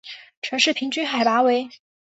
[0.41, 1.69] 城市平均海拔为。